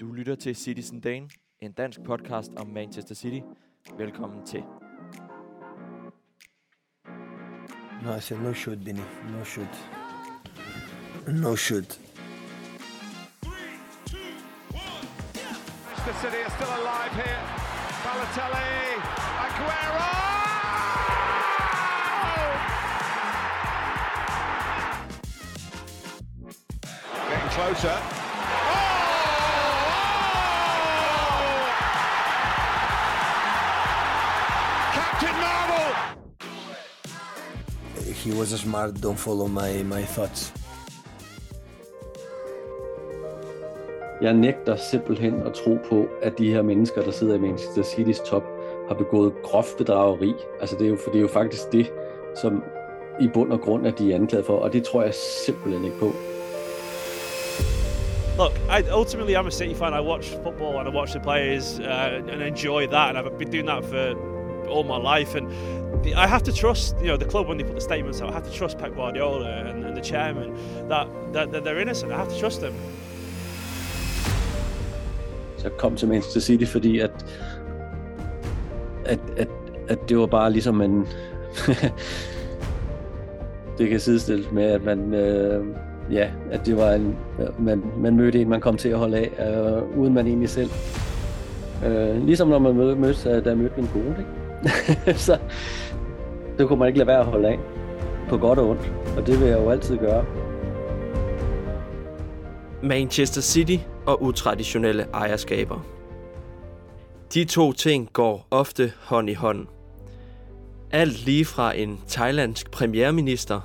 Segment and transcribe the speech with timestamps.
[0.00, 1.28] Du lytter til Citizen Dane,
[1.60, 3.40] en dansk podcast om Manchester City.
[3.98, 4.62] Velkommen til.
[8.02, 9.02] No, I said no shoot, Benny.
[9.32, 9.76] No shoot.
[11.26, 12.00] No shoot.
[15.86, 17.40] Manchester City are still alive here.
[18.04, 18.68] Balotelli,
[19.44, 20.06] Aguero!
[27.28, 28.25] Getting closer.
[38.26, 39.00] He was smart.
[39.00, 40.54] Don't follow my, my thoughts.
[44.22, 48.30] Jeg nægter simpelthen at tro på, at de her mennesker, der sidder i Manchester City's
[48.30, 48.42] top,
[48.88, 50.34] har begået groft bedrageri.
[50.60, 51.92] Altså det er jo, for det er jo faktisk det,
[52.36, 52.62] som
[53.20, 55.14] i bund og grund er de er anklaget for, og det tror jeg
[55.46, 56.12] simpelthen ikke på.
[58.38, 59.92] Look, I, ultimately, I'm a City fan.
[59.94, 63.50] I watch football and I watch the players uh, and enjoy that, and I've been
[63.50, 64.14] doing that for
[64.68, 65.38] all my life.
[65.38, 65.46] And
[66.14, 68.30] i have to trust, you know, the club when they put the statements out.
[68.30, 70.54] I have to trust Pep Guardiola and, and the chairman
[70.88, 72.12] that, that, that they're innocent.
[72.12, 72.74] I have to trust them.
[75.56, 77.10] Så kom til Manchester City, fordi at,
[79.04, 79.48] at, at,
[79.88, 81.06] at det var bare ligesom en...
[83.78, 85.14] det kan sidestilles med, at man...
[85.14, 85.64] Øh,
[86.10, 87.16] ja, at det var en...
[87.58, 90.70] Man, man mødte en, man kom til at holde af, øh, uden man egentlig selv.
[91.86, 95.14] Øh, ligesom når man mødte, mødte øh, da mødte min kone, ikke?
[95.26, 95.38] så
[96.58, 97.58] det kunne man ikke lade være at holde af.
[98.28, 98.92] På godt og ondt.
[99.16, 100.24] Og det vil jeg jo altid gøre.
[102.82, 103.76] Manchester City
[104.06, 105.86] og utraditionelle ejerskaber.
[107.34, 109.66] De to ting går ofte hånd i hånd.
[110.90, 113.60] Alt lige fra en thailandsk premierminister,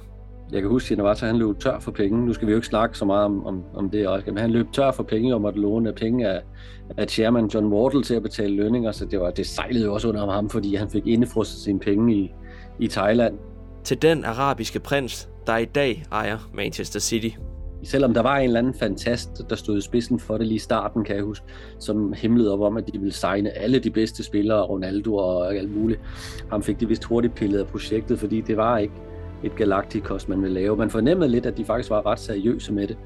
[0.51, 2.25] Jeg kan huske, at Navata, han løb tør for penge.
[2.25, 4.51] Nu skal vi jo ikke snakke så meget om, om, om det også, men han
[4.51, 6.41] løb tør for penge og måtte låne penge af,
[6.97, 10.09] af chairman John Wardle til at betale lønninger, så det, var, det sejlede jo også
[10.09, 12.31] under ham, fordi han fik indefrosset sine penge i,
[12.79, 13.37] i Thailand.
[13.83, 17.29] til den arabiske prins, der i dag ejer Manchester City.
[17.83, 20.59] Selvom der var en eller anden fantast, der stod i spidsen for det lige i
[20.59, 21.45] starten, kan jeg huske,
[21.79, 25.75] som himlede op om, at de ville signe alle de bedste spillere, Ronaldo og alt
[25.77, 25.99] muligt.
[26.49, 28.93] Ham fik de vist hurtigt pillet af projektet, fordi det var ikke
[29.43, 30.75] et Galacticos, man ville lave.
[30.77, 32.97] Man fornemmede lidt, at de faktisk var ret seriøse med det.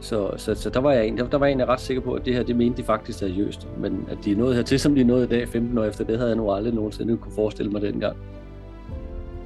[0.00, 2.12] Så, så, så der, var jeg, en- der, der var jeg egentlig ret sikker på,
[2.12, 3.68] at det her, det mente de faktisk seriøst.
[3.78, 6.04] Men at de er nået hertil, som de er nået i dag, 15 år efter,
[6.04, 8.16] det havde jeg nu aldrig nogensinde kunne forestille mig dengang.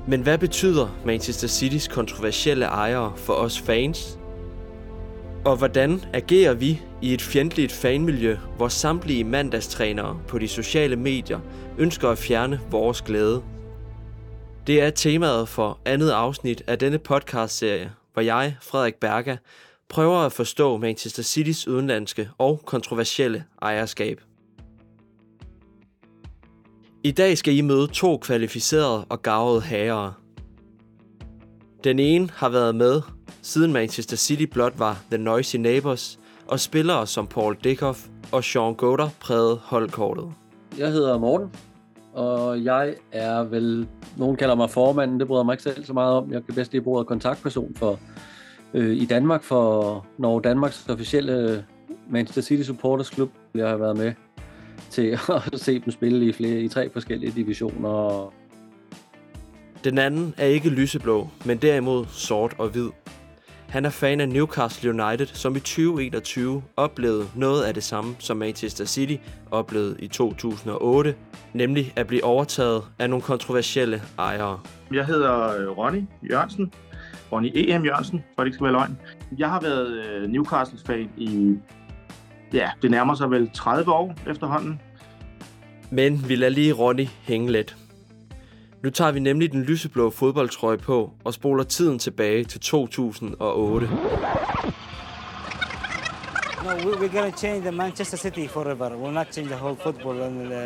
[0.09, 4.19] Men hvad betyder Manchester Citys kontroversielle ejere for os fans?
[5.45, 11.41] Og hvordan agerer vi i et fjendtligt fanmiljø, hvor samtlige mandagstrænere på de sociale medier
[11.79, 13.43] ønsker at fjerne vores glæde?
[14.67, 19.37] Det er temaet for andet afsnit af denne podcastserie, hvor jeg, Frederik Berga,
[19.89, 24.21] prøver at forstå Manchester Citys udenlandske og kontroversielle ejerskab.
[27.05, 30.13] I dag skal I møde to kvalificerede og gavede herrer.
[31.85, 33.03] Den ene har været med,
[33.43, 38.75] siden Manchester City blot var The Noisy Neighbors, og spillere som Paul Dickoff og Sean
[38.75, 40.33] Goder prægede holdkortet.
[40.79, 41.51] Jeg hedder Morten,
[42.13, 46.15] og jeg er vel, nogen kalder mig formanden, det bryder mig ikke selv så meget
[46.15, 46.33] om.
[46.33, 47.99] Jeg kan bedst lige bruge kontaktperson for,
[48.75, 51.65] øh, i Danmark for når Danmarks officielle
[52.11, 53.31] Manchester City Supporters Klub.
[53.55, 54.13] Jeg har været med
[54.91, 55.19] til
[55.53, 58.33] at se dem spille i, flere, i tre forskellige divisioner.
[59.85, 62.89] Den anden er ikke lyseblå, men derimod sort og hvid.
[63.69, 68.37] Han er fan af Newcastle United, som i 2021 oplevede noget af det samme, som
[68.37, 69.17] Manchester City
[69.51, 71.15] oplevede i 2008,
[71.53, 74.61] nemlig at blive overtaget af nogle kontroversielle ejere.
[74.93, 76.73] Jeg hedder øh, Ronny Jørgensen.
[77.33, 77.85] Ronny E.M.
[77.85, 78.99] Jørgensen, for det ikke skal være løgn.
[79.39, 81.57] Jeg har været øh, Newcastle-fan i,
[82.53, 84.81] ja, det nærmer sig vel 30 år efterhånden.
[85.91, 87.77] Men vi lader lige Ronny hænge lidt.
[88.83, 93.89] Nu tager vi nemlig den lyseblå fodboldtrøje på og spoler tiden tilbage til 2008.
[96.65, 98.91] No, we, we're going to change the Manchester City forever.
[98.91, 100.21] We'll not change the whole football.
[100.23, 100.59] And uh,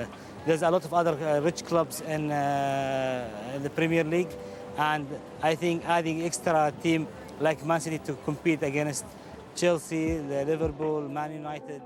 [0.47, 4.33] there's a lot of other uh, rich clubs in, uh, in the Premier League,
[4.79, 5.07] and
[5.43, 7.07] I think adding extra team
[7.41, 9.05] like Man City to compete against
[9.57, 11.81] Chelsea, Liverpool, Man United.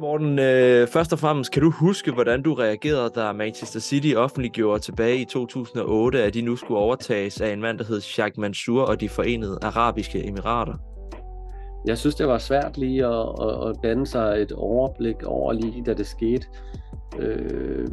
[0.00, 4.82] Morten, øh, først og fremmest, kan du huske, hvordan du reagerede, da Manchester City offentliggjorde
[4.82, 8.82] tilbage i 2008, at de nu skulle overtages af en mand, der hed Sheikh Mansour
[8.82, 10.74] og de forenede arabiske emirater?
[11.86, 15.84] Jeg synes, det var svært lige at, at, at danne sig et overblik over lige,
[15.86, 16.46] da det skete.
[17.18, 17.88] Øh,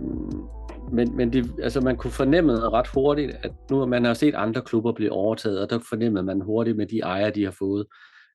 [0.92, 4.62] men men det, altså man kunne fornemme ret hurtigt, at nu man har set andre
[4.62, 7.86] klubber blive overtaget, og der fornemmede man hurtigt med de ejere, de har fået,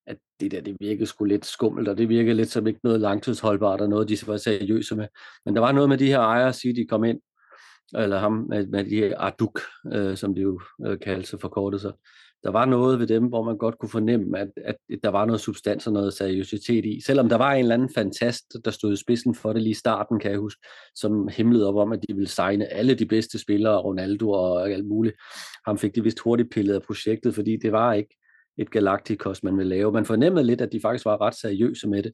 [0.06, 3.00] at det der, det virkede sgu lidt skummelt, og det virkede lidt som ikke noget
[3.00, 5.06] langtidsholdbart, og noget, de var seriøse med.
[5.44, 7.20] Men der var noget med de her ejere, at sige, de kom ind,
[7.94, 9.60] eller ham med, med de her Arduk,
[9.92, 11.92] øh, som de jo øh, kaldte sig forkortet sig.
[12.44, 15.40] Der var noget ved dem, hvor man godt kunne fornemme, at, at der var noget
[15.40, 17.00] substans og noget seriøsitet i.
[17.06, 19.74] Selvom der var en eller anden fantast, der stod i spidsen for det lige i
[19.74, 20.60] starten, kan jeg huske,
[20.94, 24.86] som himlede op om, at de ville signe alle de bedste spillere, Ronaldo og alt
[24.86, 25.16] muligt.
[25.66, 28.16] Ham fik de vist hurtigt pillet af projektet, fordi det var ikke
[28.58, 29.92] et galaktikos, man ville lave.
[29.92, 32.12] Man fornemmede lidt, at de faktisk var ret seriøse med det.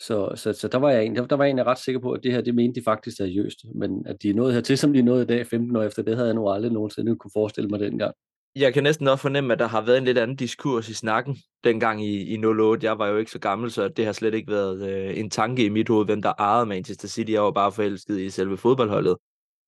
[0.00, 2.20] Så, så, så der var jeg egentlig, der var jeg egentlig ret sikker på, at
[2.22, 3.58] det her, det mente de faktisk seriøst.
[3.74, 6.02] Men at de er nået hertil, som de er nået i dag, 15 år efter,
[6.02, 8.14] det havde jeg nu aldrig nogensinde kunne forestille mig dengang.
[8.56, 11.36] Jeg kan næsten også fornemme, at der har været en lidt anden diskurs i snakken
[11.64, 12.86] dengang i, i 08.
[12.86, 15.64] Jeg var jo ikke så gammel, så det har slet ikke været øh, en tanke
[15.64, 17.32] i mit hoved, hvem der ejede Manchester City.
[17.32, 19.16] Jeg var bare forelsket i selve fodboldholdet.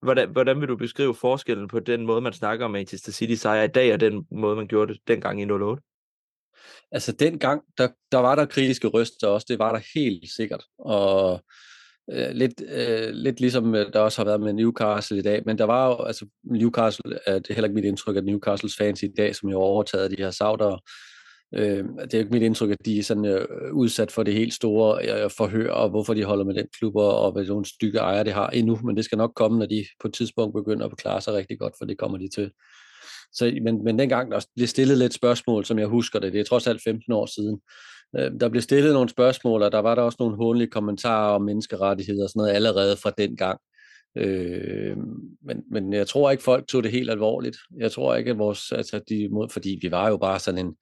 [0.02, 3.62] Hvordan, hvordan vil du beskrive forskellen på den måde, man snakker om Manchester City sejr
[3.62, 5.82] i dag, og den måde, man gjorde det dengang i 08?
[6.92, 10.64] Altså dengang, der, der var der kritiske røster også, det var der helt sikkert.
[10.78, 11.44] Og
[12.10, 15.58] øh, lidt, øh, lidt ligesom øh, der også har været med Newcastle i dag, men
[15.58, 19.02] der var jo, altså Newcastle, er det er heller ikke mit indtryk, at Newcastles fans
[19.02, 20.78] i dag, som jo overtaget de her sauter,
[21.54, 24.34] øh, det er jo ikke mit indtryk, at de er sådan øh, udsat for det
[24.34, 27.44] helt store øh, øh forhør, og hvorfor de holder med den klub, og, og hvad
[27.44, 30.14] nogle stykke ejer det har endnu, men det skal nok komme, når de på et
[30.14, 32.50] tidspunkt begynder at klare sig rigtig godt, for det kommer de til.
[33.32, 36.44] Så, men, men dengang der blev stillet lidt spørgsmål, som jeg husker det, det er
[36.44, 37.60] trods alt 15 år siden,
[38.18, 41.42] øh, der blev stillet nogle spørgsmål, og der var der også nogle håndlige kommentarer om
[41.42, 43.60] menneskerettigheder og sådan noget allerede fra den gang.
[44.16, 44.96] Øh,
[45.42, 47.56] men, men jeg tror ikke, folk tog det helt alvorligt.
[47.78, 50.74] Jeg tror ikke, at vores, altså de, fordi vi var jo bare sådan en,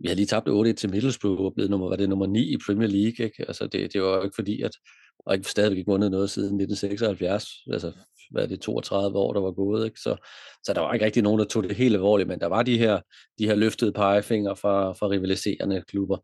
[0.00, 2.56] vi har lige tabt 8 til Middlesbrough og blevet nummer, var det nummer 9 i
[2.66, 3.26] Premier League.
[3.26, 3.44] Ikke?
[3.48, 4.72] Altså det, det var jo ikke fordi, at
[5.18, 7.48] og ikke stadigvæk ikke vundet noget siden 1976.
[7.72, 7.92] Altså
[8.30, 9.84] hvad er det, 32 år, der var gået.
[9.84, 10.00] Ikke?
[10.00, 10.16] Så,
[10.64, 12.78] så der var ikke rigtig nogen, der tog det helt alvorligt, men der var de
[12.78, 13.00] her,
[13.38, 16.16] de her løftede pegefinger fra, fra rivaliserende klubber.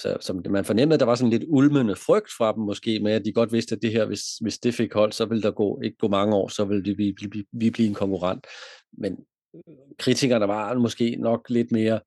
[0.00, 3.12] Så, så man fornemmede, at der var sådan lidt ulmende frygt fra dem måske, med
[3.12, 5.50] at de godt vidste, at det her, hvis, hvis det fik hold, så ville der
[5.50, 8.46] gå, ikke gå mange år, så ville vi, vi, vi blive en konkurrent.
[8.98, 9.16] Men
[9.98, 12.00] kritikerne var måske nok lidt mere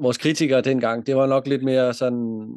[0.00, 2.48] vores kritikere dengang, det var nok lidt mere sådan,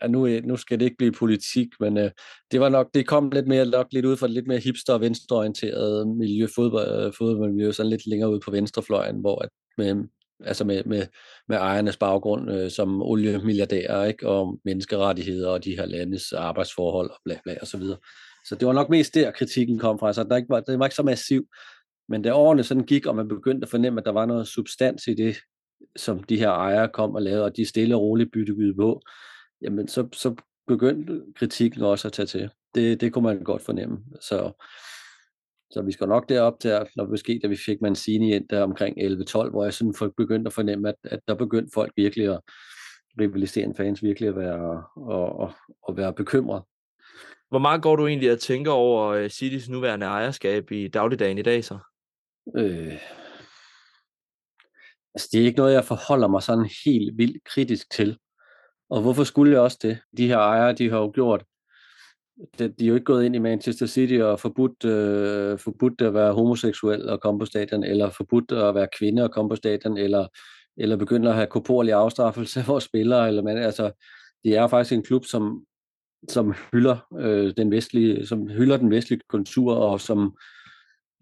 [0.00, 2.10] at nu, nu skal det ikke blive politik, men øh,
[2.50, 5.00] det var nok, det kom lidt mere nok lidt ud fra lidt mere hipster og
[5.00, 9.48] venstreorienteret miljø, fodbold, øh, fodboldmiljø, sådan lidt længere ud på venstrefløjen, hvor at
[9.78, 10.04] med,
[10.44, 11.06] altså med, med,
[11.48, 17.16] med ejernes baggrund øh, som oliemilliardærer, ikke, og menneskerettigheder og de her landes arbejdsforhold og
[17.24, 17.98] bla bla og så videre.
[18.46, 20.12] Så det var nok mest der, kritikken kom fra.
[20.12, 21.46] Så der ikke var, det var ikke så massiv.
[22.08, 25.06] Men da årene sådan gik, og man begyndte at fornemme, at der var noget substans
[25.06, 25.36] i det,
[25.96, 29.02] som de her ejere kom og lavede, og de stille og roligt bytte på,
[29.62, 30.34] jamen så, så
[30.66, 32.50] begyndte kritikken også at tage til.
[32.74, 33.98] Det, det kunne man godt fornemme.
[34.20, 34.52] Så,
[35.70, 38.98] så vi skal nok derop til, når måske da vi fik Mancini ind der omkring
[38.98, 42.40] 11-12, hvor jeg sådan folk begyndte at fornemme, at, at der begyndte folk virkelig at
[43.20, 45.52] rivaliserende fans virkelig at være, og, og,
[45.82, 46.62] og være bekymret.
[47.48, 51.42] Hvor meget går du egentlig at tænke over øh, Citys nuværende ejerskab i dagligdagen i
[51.42, 51.78] dag så?
[52.56, 52.94] Øh,
[55.14, 58.18] Altså, det er ikke noget, jeg forholder mig sådan helt vildt kritisk til.
[58.90, 59.98] Og hvorfor skulle jeg også det?
[60.16, 61.44] De her ejere, de har jo gjort,
[62.58, 66.14] de, de er jo ikke gået ind i Manchester City og forbudt, øh, forbudt at
[66.14, 69.96] være homoseksuel og komme på stadion, eller forbudt at være kvinde og komme på stadion,
[69.98, 70.26] eller,
[70.76, 73.28] eller begynde at have korporlig afstraffelse af vores spillere.
[73.28, 73.90] Eller, man, altså,
[74.44, 75.64] det er faktisk en klub, som,
[76.28, 80.36] som hylder øh, den vestlige, som hylder den vestlige kultur, og som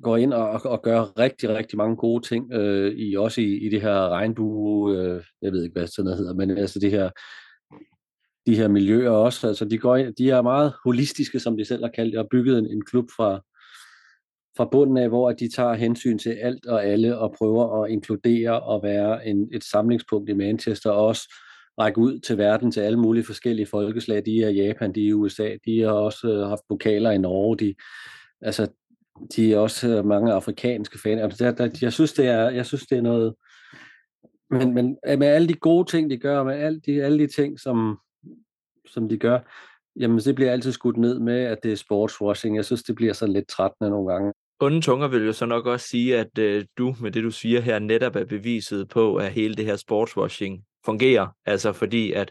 [0.03, 3.69] går ind og, og gør rigtig, rigtig mange gode ting, øh, i også i, i
[3.69, 7.11] det her regnbue, øh, jeg ved ikke, hvad sådan noget hedder, men altså det her,
[8.47, 11.85] de her miljøer også, altså de, går ind, de er meget holistiske, som de selv
[11.85, 13.41] har kaldt det, og bygget en, en klub fra,
[14.57, 18.61] fra bunden af, hvor de tager hensyn til alt og alle, og prøver at inkludere
[18.61, 21.35] og være en, et samlingspunkt i Manchester, og også
[21.81, 24.23] række ud til verden, til alle mulige forskellige folkeslag.
[24.27, 27.75] De er Japan, de er USA, de har også øh, haft pokaler i Norge, de,
[28.43, 28.69] altså
[29.37, 31.21] de er også øh, mange afrikanske fans.
[31.21, 33.35] Altså, der, der, jeg, synes, det er, jeg synes, det er noget...
[34.51, 37.27] Men, men øh, med alle de gode ting, de gør, med alle de, alle de
[37.27, 37.99] ting, som,
[38.87, 39.39] som de gør,
[39.97, 42.57] jamen det bliver altid skudt ned med, at det er sportswashing.
[42.57, 44.33] Jeg synes, det bliver så lidt trættende nogle gange.
[44.61, 47.61] Onde tunger vil jo så nok også sige, at øh, du med det, du siger
[47.61, 51.27] her, netop er beviset på, at hele det her sportswashing fungerer.
[51.47, 52.31] Altså fordi, at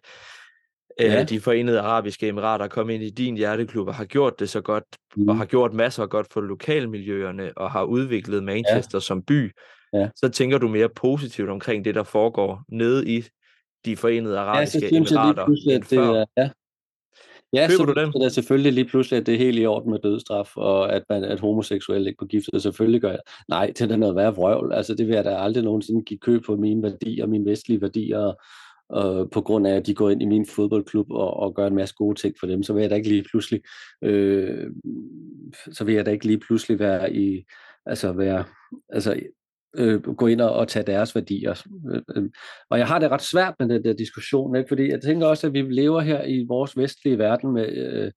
[0.99, 1.23] ja.
[1.23, 4.61] de forenede arabiske emirater er kommet ind i din hjerteklub og har gjort det så
[4.61, 4.83] godt,
[5.15, 5.29] mm.
[5.29, 8.99] og har gjort masser af godt for lokalmiljøerne, og har udviklet Manchester ja.
[8.99, 9.51] som by,
[9.93, 10.09] ja.
[10.15, 13.23] så tænker du mere positivt omkring det, der foregår nede i
[13.85, 16.13] de forenede arabiske ja, synes, emirater det, end før.
[16.13, 16.49] Det, ja.
[17.53, 18.11] Ja, Køber så, du dem?
[18.11, 21.03] så er selvfølgelig lige pludselig, at det er helt i orden med dødstraf, og at,
[21.09, 23.19] man, at homoseksuelle ikke på gifte selvfølgelig gør jeg.
[23.49, 24.73] Nej, det er noget værd vrøvl.
[24.73, 28.33] Altså, det vil jeg da aldrig nogensinde give køb på mine værdier, mine vestlige værdier,
[28.95, 31.75] øh, på grund af, at de går ind i min fodboldklub og, og gør en
[31.75, 33.61] masse gode ting for dem, så vil jeg da ikke lige pludselig,
[34.03, 34.71] øh,
[35.71, 37.43] så vil jeg da ikke lige pludselig være i,
[37.85, 38.43] altså være,
[38.89, 39.19] altså
[39.77, 41.67] øh, gå ind og, og tage deres værdier.
[41.91, 42.29] Øh, øh,
[42.69, 44.67] og jeg har det ret svært med den der diskussion, ikke?
[44.67, 48.11] fordi jeg tænker også, at vi lever her i vores vestlige verden med, øh,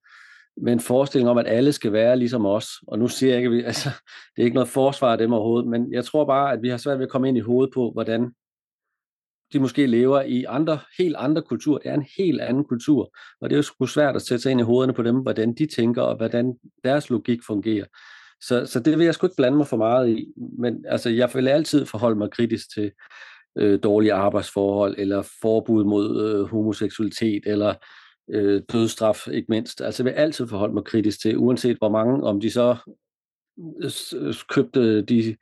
[0.62, 2.68] med en forestilling om, at alle skal være ligesom os.
[2.86, 3.88] Og nu siger jeg ikke, at vi, altså,
[4.36, 6.76] det er ikke noget forsvar af dem overhovedet, men jeg tror bare, at vi har
[6.76, 8.32] svært ved at komme ind i hovedet på, hvordan
[9.52, 11.78] de måske lever i andre, helt andre kulturer.
[11.78, 14.50] Det er en helt anden kultur, og det er jo sgu svært at sætte sig
[14.50, 16.54] ind i hovederne på dem, hvordan de tænker, og hvordan
[16.84, 17.84] deres logik fungerer.
[18.40, 20.26] Så, så det vil jeg sgu ikke blande mig for meget i,
[20.58, 22.92] men altså, jeg vil altid forholde mig kritisk til
[23.58, 27.74] øh, dårlige arbejdsforhold, eller forbud mod øh, homoseksualitet, eller
[28.30, 29.80] øh, dødstraf, ikke mindst.
[29.80, 32.76] Altså, jeg vil altid forholde mig kritisk til, uanset hvor mange, om de så
[34.14, 35.36] øh, købte de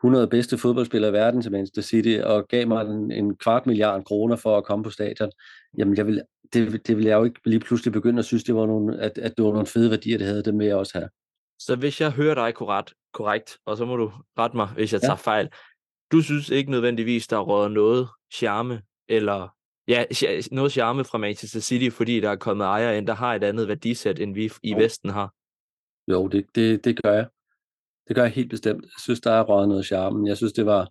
[0.00, 4.04] 100 bedste fodboldspillere i verden til Manchester City, og gav mig en, en kvart milliard
[4.04, 5.30] kroner for at komme på stadion,
[5.78, 8.54] jamen jeg vil, det, det vil jeg jo ikke lige pludselig begynde at synes, det
[8.54, 10.98] var nogle, at, at det var nogle fede værdier, det havde, det med jeg også
[10.98, 11.08] have.
[11.58, 15.00] Så hvis jeg hører dig korrekt, korrekt, og så må du rette mig, hvis jeg
[15.00, 15.32] tager ja.
[15.32, 15.48] fejl,
[16.12, 19.48] du synes ikke nødvendigvis, der er rådet noget charme, eller
[19.88, 20.04] ja,
[20.52, 23.68] noget charme fra Manchester City, fordi der er kommet ejere ind, der har et andet
[23.68, 25.34] værdisæt, end vi i Vesten har?
[26.08, 27.26] Jo, det, det, det gør jeg.
[28.08, 28.82] Det gør jeg helt bestemt.
[28.82, 30.28] Jeg synes, der er røget noget charme.
[30.28, 30.88] Jeg synes, det var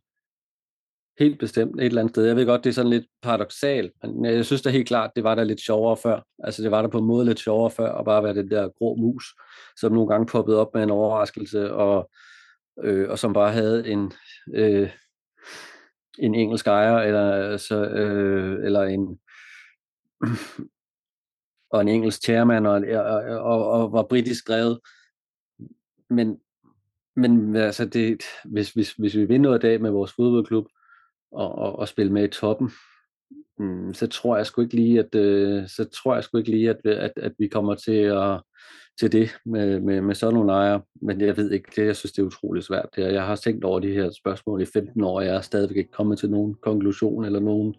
[1.20, 2.26] helt bestemt et eller andet sted.
[2.26, 5.24] Jeg ved godt, det er sådan lidt paradoxalt, men jeg synes da helt klart, det
[5.24, 6.22] var der lidt sjovere før.
[6.44, 8.70] Altså, det var der på en måde lidt sjovere før, at bare være den der
[8.78, 9.36] grå mus,
[9.78, 12.10] som nogle gange poppede op med en overraskelse, og,
[12.84, 14.14] øh, og som bare havde en,
[14.54, 14.90] øh,
[16.20, 19.20] en engelsk ejer, eller, så, øh, eller en
[21.72, 24.80] og en engelsk chairman, og, og, og, og var britisk drevet.
[26.10, 26.40] Men
[27.18, 30.66] men altså, det, hvis, hvis, hvis vi vinder noget dag med vores fodboldklub
[31.32, 32.72] og, og, og spille med i toppen,
[33.60, 36.70] mm, så tror jeg sgu ikke lige, at, øh, så tror jeg sgu ikke lige,
[36.70, 38.42] at, at, at vi kommer til at
[39.00, 40.82] til det med, med, med sådan nogle ejere.
[41.02, 42.90] Men jeg ved ikke, det, jeg synes, det er utroligt svært.
[42.96, 45.78] Det, jeg har tænkt over de her spørgsmål i 15 år, og jeg er stadigvæk
[45.78, 47.76] ikke kommet til nogen konklusion eller nogen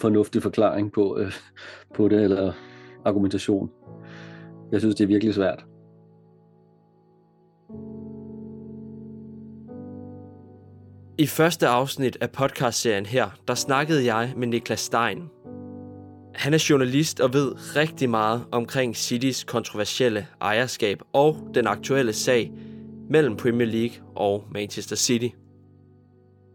[0.00, 1.32] fornuftig forklaring på, øh,
[1.94, 2.52] på det, eller
[3.04, 3.70] argumentation.
[4.72, 5.69] Jeg synes, det er virkelig svært.
[11.20, 15.18] I første afsnit af podcastserien her, der snakkede jeg med Niklas Stein.
[16.34, 22.52] Han er journalist og ved rigtig meget omkring Citys kontroversielle ejerskab og den aktuelle sag
[23.10, 25.28] mellem Premier League og Manchester City.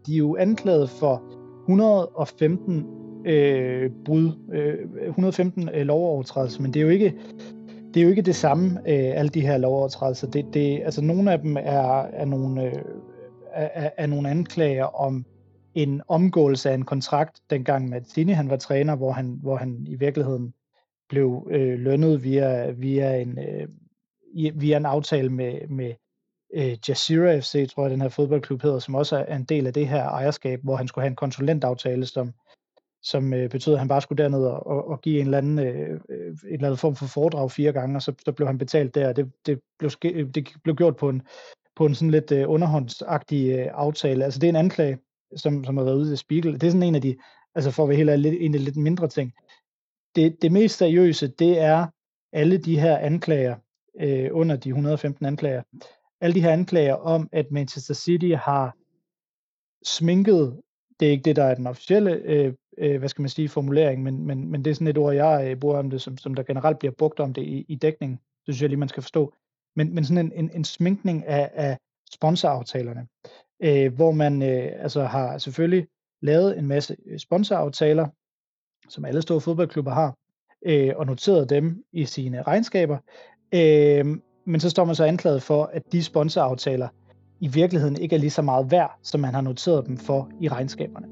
[0.06, 1.22] De er jo anklaget for
[1.62, 2.86] 115
[3.26, 7.14] øh, brud, øh, 115 øh, lovovertrædelser, men det er jo ikke
[7.94, 10.30] det er jo ikke det samme, øh, alle de her lovovertrædelser.
[10.30, 12.72] Det, det, altså, nogle af dem er, er nogle øh,
[13.56, 15.26] af, af nogle anklager om
[15.74, 19.94] en omgåelse af en kontrakt, dengang Mazzini han var træner, hvor han, hvor han i
[19.94, 20.54] virkeligheden
[21.08, 23.68] blev øh, lønnet via, via, en, øh,
[24.60, 25.94] via en aftale med, med
[26.54, 29.72] øh, Jazeera FC, tror jeg, den her fodboldklub hedder, som også er en del af
[29.72, 32.32] det her ejerskab, hvor han skulle have en konsulentaftale, som,
[33.02, 35.58] som øh, betød, at han bare skulle derned og, og, og give en eller anden,
[35.58, 38.58] øh, øh en eller anden form for foredrag fire gange, og så, så blev han
[38.58, 41.22] betalt der, det, det, blev, øh, det blev gjort på en,
[41.76, 44.24] på en sådan lidt øh, underhåndsagtig øh, aftale.
[44.24, 44.98] Altså det er en anklage,
[45.36, 46.54] som, som har været ude i Spiegel.
[46.54, 47.16] Det er sådan en af de,
[47.54, 49.32] altså for at være helt ærlig, en af de lidt mindre ting.
[50.16, 51.86] Det, det mest seriøse, det er
[52.32, 53.56] alle de her anklager,
[54.00, 55.62] øh, under de 115 anklager,
[56.20, 58.76] alle de her anklager om, at Manchester City har
[59.84, 60.60] sminket,
[61.00, 64.02] det er ikke det, der er den officielle, øh, øh, hvad skal man sige, formulering,
[64.02, 66.34] men, men, men det er sådan et ord, jeg øh, bruger om det, som, som
[66.34, 68.12] der generelt bliver brugt om det i, i dækning.
[68.12, 69.34] Det synes jeg lige, man skal forstå
[69.76, 71.78] men, men sådan en, en, en sminkning af, af
[72.12, 73.06] sponsoraftalerne,
[73.62, 75.86] øh, hvor man øh, altså har selvfølgelig
[76.22, 78.06] lavet en masse øh, sponsoraftaler,
[78.88, 80.14] som alle store fodboldklubber har,
[80.66, 82.98] øh, og noteret dem i sine regnskaber.
[83.54, 84.06] Øh,
[84.46, 86.88] men så står man så anklaget for, at de sponsoraftaler
[87.40, 90.48] i virkeligheden ikke er lige så meget værd, som man har noteret dem for i
[90.48, 91.06] regnskaberne.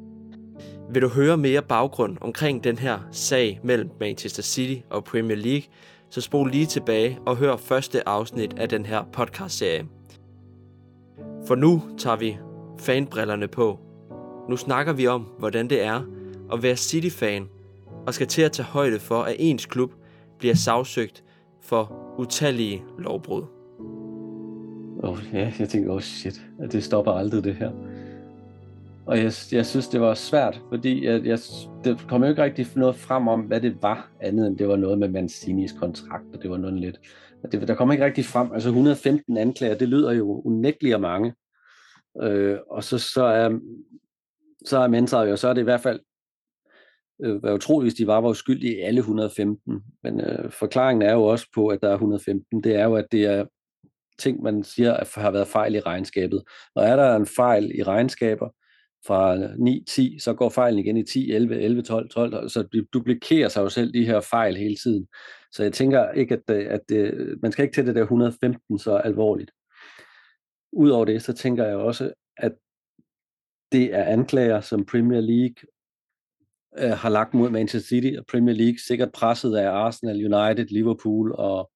[0.90, 5.62] Vil du høre mere baggrund omkring den her sag mellem Manchester City og Premier League,
[6.14, 9.86] så spol lige tilbage og hør første afsnit af den her podcast-serie.
[11.46, 12.38] For nu tager vi
[12.78, 13.78] fanbrillerne på.
[14.48, 16.02] Nu snakker vi om, hvordan det er
[16.52, 17.48] at være City-fan
[18.06, 19.92] og skal til at tage højde for, at ens klub
[20.38, 21.24] bliver sagsøgt
[21.62, 23.42] for utallige lovbrud.
[25.02, 27.70] Oh, ja, jeg tænker, oh shit, at det stopper aldrig det her.
[29.06, 31.38] Og jeg, jeg synes, det var svært, fordi jeg, jeg,
[31.84, 34.76] det kom jo ikke rigtig noget frem om, hvad det var, andet end det var
[34.76, 37.00] noget med Mancinis kontrakt, og det var noget lidt...
[37.52, 38.52] Det, der kom ikke rigtig frem.
[38.52, 41.34] Altså 115 anklager, det lyder jo unægteligt mange.
[42.22, 43.58] Øh, og så, så er
[44.64, 46.00] så er Mensa jo, så er det i hvert fald
[47.24, 49.82] øh, være utroligt, hvis de var, var uskyldige i alle 115.
[50.02, 52.64] Men øh, forklaringen er jo også på, at der er 115.
[52.64, 53.44] Det er jo, at det er
[54.18, 56.42] ting, man siger, at har været fejl i regnskabet.
[56.74, 58.48] Og er der en fejl i regnskaber
[59.06, 63.48] fra 9-10, så går fejlen igen i 10, 11, 11, 12, 12, så det duplikerer
[63.48, 65.06] sig jo selv de her fejl hele tiden.
[65.52, 68.78] Så jeg tænker ikke, at, øh, at, det, man skal ikke tage det der 115
[68.78, 69.50] så alvorligt.
[70.72, 72.52] Udover det, så tænker jeg også, at
[73.72, 75.56] det er anklager, som Premier League
[76.78, 81.34] øh, har lagt mod Manchester City og Premier League, sikkert presset af Arsenal, United, Liverpool
[81.38, 81.70] og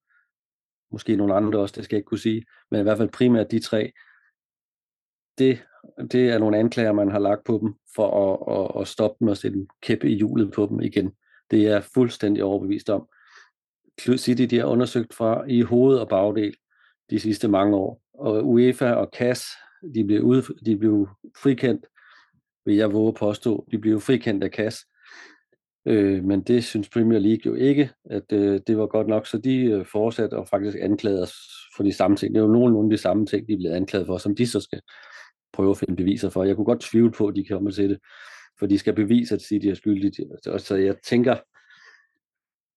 [0.92, 3.50] måske nogle andre også, det skal jeg ikke kunne sige, men i hvert fald primært
[3.50, 3.92] de tre.
[5.38, 5.64] Det,
[6.12, 9.28] det er nogle anklager, man har lagt på dem for at, at, at stoppe dem
[9.28, 11.10] og sætte en kæppe i hjulet på dem igen.
[11.50, 13.08] Det er jeg fuldstændig overbevist om.
[14.16, 16.54] City de har undersøgt fra i hoved og bagdel
[17.10, 18.02] de sidste mange år.
[18.14, 19.46] Og UEFA og CAS,
[19.94, 21.08] de blev, ud, de blev
[21.42, 21.86] frikendt,
[22.66, 23.68] vil jeg våge påstå.
[23.70, 24.78] De blev frikendt af CAS.
[25.86, 29.38] Øh, men det synes Premier League jo ikke, at øh, det var godt nok, så
[29.38, 31.34] de øh, fortsatte og faktisk anklagede os
[31.76, 32.34] for de samme ting.
[32.34, 34.80] Det er jo nogenlunde de samme ting, de blev anklaget for, som de så skal
[35.52, 36.44] prøve at finde beviser for.
[36.44, 37.98] Jeg kunne godt tvivle på, at de kommer til det,
[38.58, 40.26] for de skal bevise, at de er skyldige.
[40.58, 41.36] Så jeg tænker,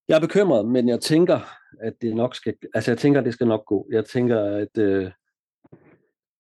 [0.07, 1.39] jeg er bekymret, men jeg tænker,
[1.81, 3.87] at det nok skal, altså jeg tænker, at det skal nok gå.
[3.91, 5.11] Jeg tænker, at, øh,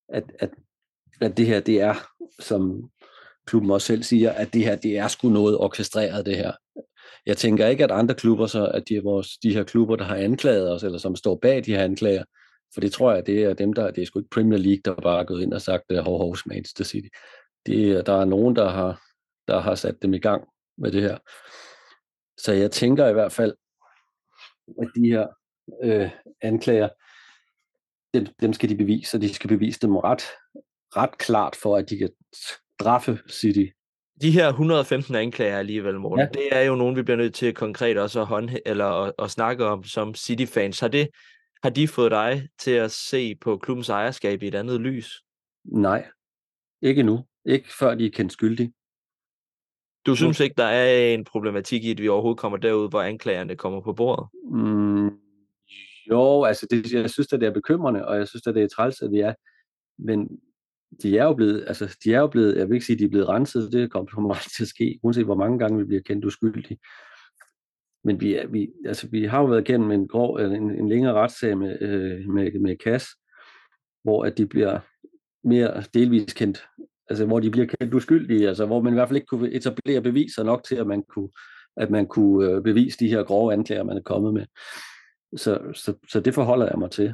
[0.09, 0.49] at, at,
[1.21, 1.95] at det her, det er,
[2.39, 2.89] som
[3.45, 6.51] klubben også selv siger, at det her, det er sgu noget orkestreret, det her.
[7.25, 10.15] Jeg tænker ikke, at andre klubber, så at de, vores, de her klubber, der har
[10.15, 12.23] anklaget os, eller som står bag de her anklager,
[12.73, 15.01] for det tror jeg, det er dem, der, det er sgu ikke Premier League, der
[15.01, 17.07] bare er gået ind og sagt, hov, hov, Manchester City.
[17.65, 19.01] Det, der er nogen, der har,
[19.47, 20.47] der har sat dem i gang
[20.77, 21.17] med det her.
[22.37, 23.53] Så jeg tænker i hvert fald,
[24.81, 25.27] at de her
[25.83, 26.09] øh,
[26.41, 26.89] anklager,
[28.13, 30.23] dem, dem skal de bevise, og de skal bevise dem ret,
[30.95, 33.65] ret klart for, at de kan straffe City.
[34.21, 36.39] De her 115 anklager alligevel, Morten, ja.
[36.39, 39.31] det er jo nogen, vi bliver nødt til konkret også at, hånd, eller at, at
[39.31, 40.79] snakke om som City-fans.
[40.79, 41.09] Har, det,
[41.63, 45.23] har de fået dig til at se på klubbens ejerskab i et andet lys?
[45.63, 46.07] Nej,
[46.81, 47.25] ikke nu.
[47.45, 48.73] Ikke før de er kendt skyldige.
[50.05, 53.55] Du synes ikke, der er en problematik i, at vi overhovedet kommer derud, hvor anklagerne
[53.55, 54.27] kommer på bordet?
[54.51, 55.09] Mm,
[56.09, 58.67] jo, altså det, jeg synes, at det er bekymrende, og jeg synes, at det er
[58.67, 59.33] træls, at vi er.
[59.97, 60.29] Men
[61.03, 63.05] de er jo blevet, altså de er jo blevet, jeg vil ikke sige, at de
[63.05, 66.01] er blevet renset, det kommer aldrig til at ske, uanset hvor mange gange vi bliver
[66.01, 66.77] kendt uskyldige.
[68.03, 71.13] Men vi, er, vi, altså, vi har jo været igennem en, grov, en, en længere
[71.13, 73.07] retssag med, øh, med, med KAS,
[74.03, 74.79] hvor at de bliver
[75.43, 76.63] mere delvis kendt,
[77.09, 80.01] altså hvor de bliver kendt uskyldige, altså hvor man i hvert fald ikke kunne etablere
[80.01, 81.29] beviser nok til, at man kunne,
[81.77, 84.45] at man kunne øh, bevise de her grove anklager, man er kommet med.
[85.35, 87.13] Så, så, så det forholder jeg mig til.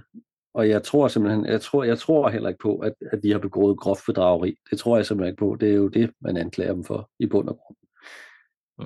[0.54, 3.39] Og jeg tror simpelthen, jeg tror, jeg tror heller ikke på, at, at de har
[3.39, 4.56] begået groft bedrageri.
[4.69, 5.58] Det tror jeg simpelthen ikke på.
[5.60, 7.78] Det er jo det, man anklager dem for i bund og grund.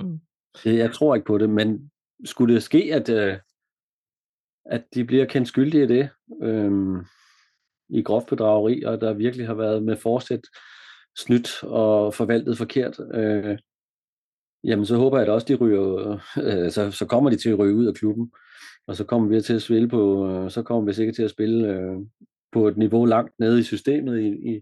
[0.04, 0.20] Mm.
[0.66, 1.91] Jeg tror ikke på det, men
[2.26, 3.38] skulle det ske, at, øh,
[4.66, 6.10] at de bliver kendt skyldige i det,
[6.44, 7.06] øhm,
[7.90, 10.42] i groft bedrageri, og der virkelig har været med forsæt
[11.18, 13.58] snydt og forvaltet forkert, øh,
[14.64, 17.60] jamen så håber jeg at også, de ryger, øh, så, så kommer de til at
[17.60, 18.32] ryge ud af klubben
[18.88, 21.32] og så kommer vi til at spille på, øh, så kommer vi sikkert til at
[21.32, 21.98] spille øh,
[22.52, 24.62] på et niveau langt nede i systemet, i, i,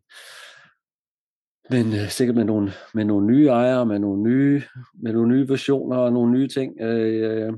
[1.70, 4.62] men øh, sikkert med nogle, med nogle nye ejere, med nogle nye,
[4.94, 6.82] med nogle nye versioner og nogle nye ting.
[6.82, 7.54] Øh, øh,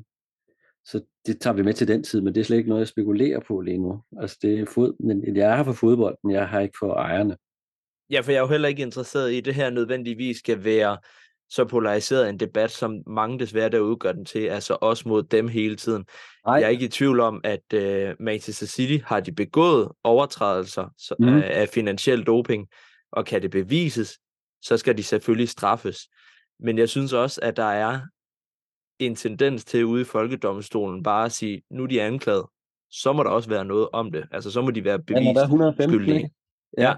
[0.85, 2.87] så det tager vi med til den tid, men det er slet ikke noget, jeg
[2.87, 4.01] spekulerer på lige nu.
[4.21, 7.37] Altså det er fod, men jeg er her for fodbolden, jeg har ikke for ejerne.
[8.09, 10.97] Ja, for jeg er jo heller ikke interesseret i, at det her nødvendigvis skal være
[11.49, 15.47] så polariseret en debat, som mange desværre derude gør den til, altså også mod dem
[15.47, 16.05] hele tiden.
[16.45, 16.55] Nej.
[16.55, 21.27] Jeg er ikke i tvivl om, at uh, Manchester City har de begået overtrædelser mm.
[21.27, 22.67] af, af finansiel doping,
[23.11, 24.19] og kan det bevises,
[24.61, 26.09] så skal de selvfølgelig straffes.
[26.59, 27.99] Men jeg synes også, at der er
[28.99, 32.45] en tendens til ude i folkedomstolen bare at sige, nu er de anklaget,
[32.91, 34.27] så må der også være noget om det.
[34.31, 36.31] Altså så må de være bevist ja, der er 115, skyldige.
[36.77, 36.93] Ja, ja,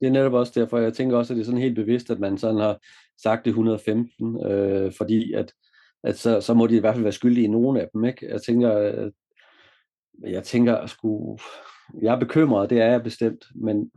[0.00, 2.20] det er netop også derfor, jeg tænker også, at det er sådan helt bevidst, at
[2.20, 2.78] man sådan har
[3.22, 5.52] sagt det 115, øh, fordi at,
[6.04, 8.28] at så, så må de i hvert fald være skyldige i nogle af dem, ikke?
[8.28, 9.12] Jeg tænker, at,
[10.22, 11.36] jeg tænker at sku,
[12.02, 13.90] jeg er bekymret, det er jeg bestemt, men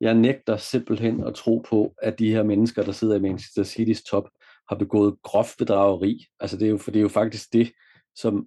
[0.00, 4.10] jeg nægter simpelthen at tro på, at de her mennesker, der sidder i Manchester City's
[4.10, 4.28] top,
[4.68, 6.26] har begået groft bedrageri.
[6.40, 7.72] Altså det er jo, for det er jo faktisk det,
[8.14, 8.46] som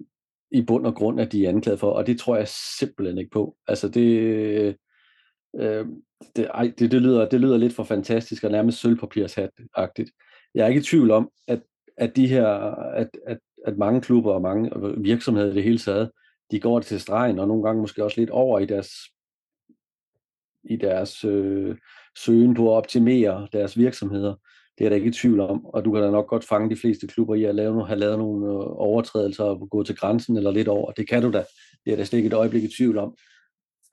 [0.51, 2.47] i bund og grund er de anklaget for, og det tror jeg
[2.79, 3.55] simpelthen ikke på.
[3.67, 4.77] Altså det,
[5.55, 5.85] Øh,
[6.35, 10.11] det, ej, det, det, lyder, det lyder lidt for fantastisk og nærmest sølvpapirshat-agtigt.
[10.55, 11.61] Jeg er ikke i tvivl om, at,
[11.97, 12.47] at de her,
[12.93, 16.11] at, at, at mange klubber og mange virksomheder i det hele taget,
[16.51, 18.89] de går til stregen, og nogle gange måske også lidt over i deres,
[20.63, 21.75] i deres øh,
[22.17, 24.35] søgen på at optimere deres virksomheder.
[24.77, 26.79] Det er der ikke i tvivl om, og du kan da nok godt fange de
[26.79, 30.51] fleste klubber i at lave, have lavet nogle øh, overtrædelser og gå til grænsen eller
[30.51, 30.91] lidt over.
[30.91, 31.43] Det kan du da.
[31.85, 33.15] Det er der slet ikke et øjeblik i tvivl om.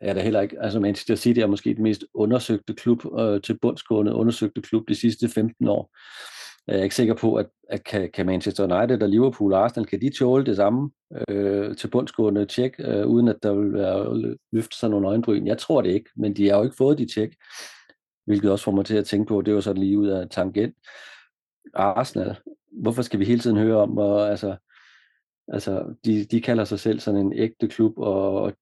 [0.01, 0.63] Er der heller ikke.
[0.63, 4.95] Altså Manchester City er måske den mest undersøgte klub, øh, til bundsgående undersøgte klub de
[4.95, 5.97] sidste 15 år.
[6.69, 9.65] Øh, jeg er ikke sikker på, at, at kan, kan Manchester United og Liverpool og
[9.65, 10.91] Arsenal, kan de tåle det samme
[11.29, 15.47] øh, til bundsgående tjek, øh, uden at der vil være løfte sig nogle øjenbryn?
[15.47, 17.35] Jeg tror det ikke, men de har jo ikke fået de tjek,
[18.27, 20.75] hvilket også får mig til at tænke på, det var sådan lige ud af tangent.
[21.75, 22.37] Arsenal,
[22.73, 24.57] hvorfor skal vi hele tiden høre om, og, altså,
[25.49, 28.53] altså de, de kalder sig selv sådan en ægte klub, og,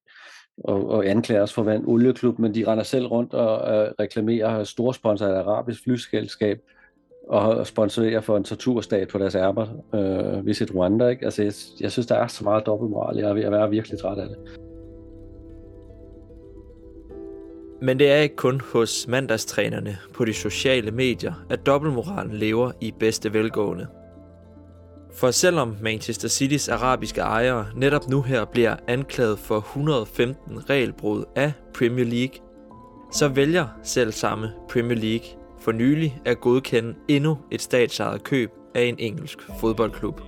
[0.57, 3.75] og, og anklager os for at være en olieklub, men de render selv rundt og
[3.75, 6.61] øh, reklamerer storsponsor af et arabisk flyselskab,
[7.29, 11.07] og sponsorere for en torturstat på deres ærmer, øh, Visit Rwanda.
[11.07, 11.25] Ikke?
[11.25, 13.17] Altså, jeg, jeg synes, der er så meget dobbeltmoral.
[13.17, 14.37] Jeg er ved at være virkelig træt af det.
[17.81, 22.93] Men det er ikke kun hos mandagstrænerne på de sociale medier, at dobbeltmoralen lever i
[22.99, 23.87] bedste velgående.
[25.13, 31.51] For selvom Manchester Citys arabiske ejere netop nu her bliver anklaget for 115 regelbrud af
[31.73, 32.35] Premier League,
[33.11, 38.81] så vælger selv samme Premier League for nylig at godkende endnu et statsejet køb af
[38.81, 40.21] en engelsk fodboldklub.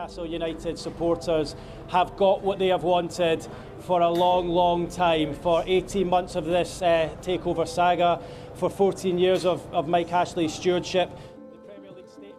[0.00, 1.56] Newcastle United supporters
[1.88, 3.48] have got what they have wanted
[3.80, 5.34] for a long, long time.
[5.34, 8.16] For 18 months of this uh, takeover saga,
[8.54, 11.08] for 14 years of, of Mike Ashley's stewardship.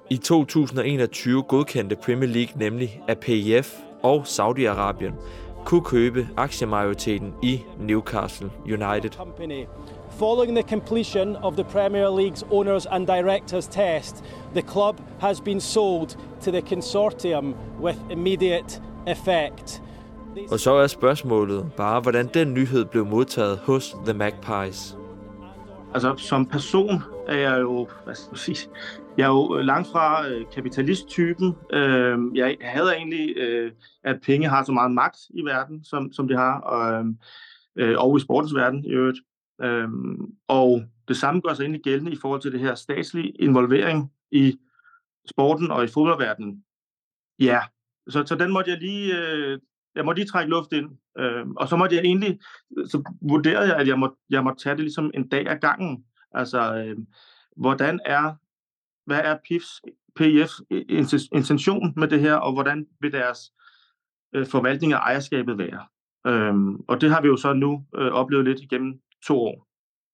[0.09, 5.13] I 2021 godkendte Premier League nemlig, at PIF og Saudi-Arabien
[5.65, 9.11] kunne købe aktiemajoriteten i Newcastle United.
[10.09, 15.61] Following the completion of the Premier League's owners and directors test, the club has been
[15.61, 16.07] sold
[16.41, 19.81] to the consortium with immediate effect.
[20.51, 24.97] Og så er spørgsmålet bare, hvordan den nyhed blev modtaget hos The Magpies.
[25.93, 28.69] Altså, som person er jeg jo, hvad skal man sige,
[29.17, 31.55] jeg er jo øh, langt fra øh, kapitalisttypen.
[31.73, 33.71] Øh, jeg hader egentlig, øh,
[34.03, 37.05] at penge har så meget magt i verden, som, som de har, og, øh,
[37.75, 39.19] øh, og i sportens verden i øvrigt.
[39.61, 39.89] Øh,
[40.47, 44.57] og det samme gør sig egentlig gældende i forhold til det her statslige involvering i
[45.29, 46.63] sporten og i fodboldverdenen.
[47.39, 47.59] Ja,
[48.09, 49.59] så, så den måtte jeg lige, øh,
[49.95, 50.89] jeg måtte lige trække luft ind.
[51.17, 52.39] Øh, og så måtte jeg egentlig,
[52.85, 56.05] så vurderede jeg, at jeg måtte, jeg måtte tage det ligesom en dag ad gangen.
[56.31, 56.97] Altså, øh,
[57.57, 58.35] hvordan er,
[59.11, 59.81] hvad er PIFs,
[60.15, 60.61] PIFs
[61.31, 63.39] intention med det her, og hvordan vil deres
[64.35, 65.85] øh, forvaltning af ejerskabet være?
[66.27, 66.53] Øh,
[66.87, 68.93] og det har vi jo så nu øh, oplevet lidt igennem
[69.27, 69.67] to år.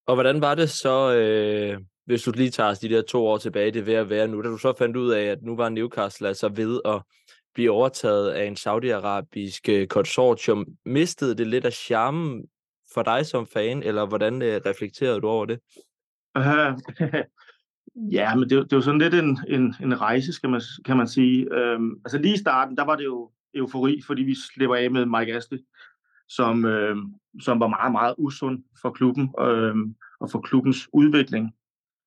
[0.06, 3.70] Og hvordan var det så, øh, hvis du lige tager de der to år tilbage,
[3.70, 6.28] det ved at være nu, da du så fandt ud af, at nu var Newcastle
[6.28, 7.02] altså ved at
[7.54, 10.66] blive overtaget af en saudiarabisk øh, konsortium.
[10.84, 12.44] Mistede det lidt af charmen
[12.94, 15.58] for dig som fan, eller hvordan øh, reflekterede du over det?
[16.38, 16.44] Uh,
[18.12, 21.08] ja, men det, det var sådan lidt en, en, en rejse, skal man, kan man
[21.08, 21.54] sige.
[21.54, 25.06] Øhm, altså lige i starten, der var det jo eufori, fordi vi slipper af med
[25.06, 25.58] Mike Ashley,
[26.28, 26.96] som, uh,
[27.42, 29.76] som var meget, meget usund for klubben uh,
[30.20, 31.54] og for klubbens udvikling.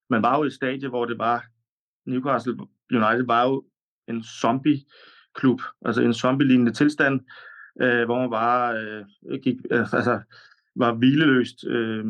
[0.10, 1.46] Man var jo i et stadie, hvor det var
[2.06, 2.58] Newcastle
[2.92, 3.64] United var jo
[4.08, 4.86] en zombie
[5.36, 7.20] klub, altså en zombie-lignende tilstand,
[7.82, 10.22] øh, hvor man bare øh, gik, øh, altså,
[10.76, 12.06] var hvileløst øh,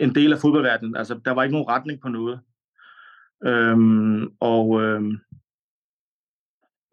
[0.00, 0.96] en del af fodboldverdenen.
[0.96, 2.40] Altså, der var ikke nogen retning på noget.
[3.46, 5.18] Øhm, og øhm,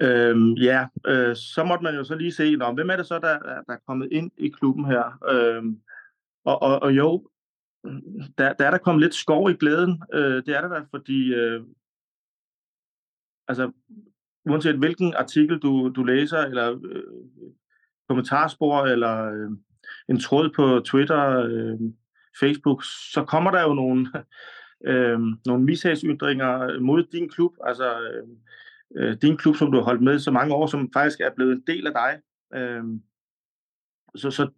[0.01, 3.19] øhm, ja, øh, så måtte man jo så lige se, Nå, hvem er det så,
[3.19, 5.23] der, der er kommet ind i klubben her?
[5.29, 5.81] Øhm,
[6.45, 7.29] og, og, og jo,
[8.37, 10.03] der, der er der kommet lidt skov i glæden.
[10.13, 11.63] Øh, det er der da, fordi øh,
[13.47, 13.71] altså,
[14.45, 17.03] uanset hvilken artikel du, du læser, eller øh,
[18.07, 19.49] kommentarspor, eller øh,
[20.09, 21.79] en tråd på Twitter, øh,
[22.39, 22.83] Facebook,
[23.13, 24.07] så kommer der jo nogle,
[24.85, 28.37] øh, nogle mishagsytringer mod din klub, altså øhm,
[28.95, 31.51] øh, din klub, som du har holdt med så mange år, som faktisk er blevet
[31.51, 32.19] en del af dig.
[32.59, 32.83] Øh,
[34.15, 34.49] så, så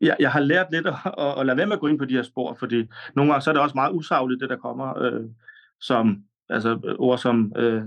[0.00, 2.04] jeg, jeg har lært lidt at, at, at lade være med at gå ind på
[2.04, 4.98] de her spor, fordi nogle gange så er det også meget usagligt, det der kommer,
[5.02, 5.24] øh,
[5.80, 7.82] som altså ord som øh,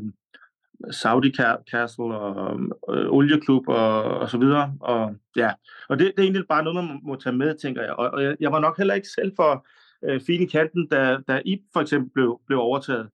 [0.92, 1.34] Saudi
[1.72, 4.74] Castle og øh, olieklub og, og så videre.
[4.80, 5.52] Og, ja.
[5.90, 7.94] og det, det er egentlig bare noget, man må tage med, tænker jeg.
[7.94, 9.68] Og, og jeg, jeg var nok heller ikke selv for
[10.04, 13.10] øh, fine i kanten, da, da I for eksempel blev, blev overtaget.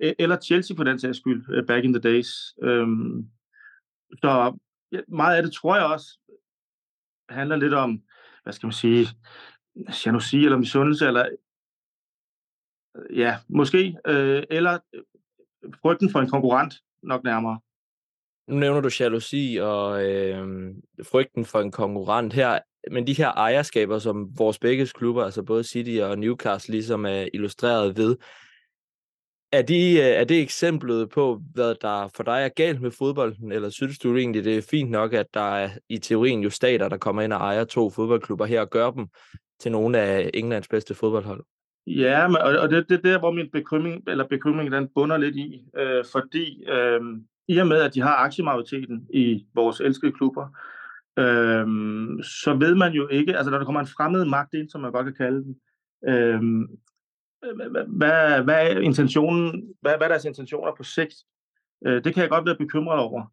[0.00, 2.28] Eller Chelsea for den sags skyld, øh, back in the days.
[2.62, 3.28] Øhm,
[4.22, 4.58] så
[5.08, 6.18] meget af det tror jeg også
[7.28, 8.02] handler lidt om,
[8.42, 9.06] hvad skal man sige,
[10.06, 11.28] jalousi eller misundelse, eller
[12.96, 15.02] øh, ja, måske, øh, eller øh,
[15.82, 17.60] frygten for en konkurrent, nok nærmere.
[18.48, 22.58] Nu nævner du jalousi og øh, frygten for en konkurrent her,
[22.90, 27.28] men de her ejerskaber, som vores begge klubber, altså både City og Newcastle, ligesom er
[27.34, 28.16] illustreret ved,
[29.52, 33.52] Er, de, øh, er det eksemplet på, hvad der for dig er galt med fodbolden,
[33.52, 36.88] eller synes du egentlig, det er fint nok, at der er i teorien jo stater,
[36.88, 39.06] der kommer ind og ejer to fodboldklubber her og gør dem
[39.60, 41.44] til nogle af Englands bedste fodboldhold?
[41.86, 45.16] Ja, men, og, og det, det er der, hvor min bekymring, eller bekymring den bunder
[45.16, 47.00] lidt i, øh, fordi øh,
[47.48, 50.46] i og med, at de har aktiemajoriteten i vores elskede klubber,
[51.18, 54.80] øhm, så ved man jo ikke, altså når der kommer en fremmed magt ind, som
[54.80, 55.56] man godt kan kalde den,
[56.08, 56.68] øhm,
[57.88, 61.14] hvad, hvad er intentionen, hvad, hvad er deres intentioner på sigt?
[61.86, 63.32] Øh, det kan jeg godt være bekymret over.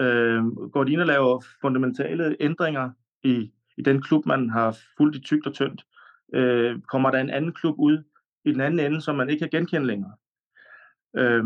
[0.00, 2.90] Øh, går de ind og laver fundamentale ændringer
[3.22, 5.84] i, i den klub, man har fuldt i tygt og tyndt?
[6.34, 8.02] Øh, kommer der en anden klub ud
[8.44, 10.12] i den anden ende, som man ikke kan genkende længere?
[11.16, 11.44] Øh,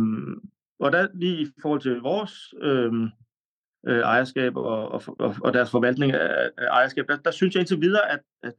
[0.79, 2.93] og der lige i forhold til vores øh,
[3.87, 7.61] øh, ejerskab og, og, og, og deres forvaltning af, af ejerskab, der, der synes jeg
[7.61, 8.55] indtil videre, at, at,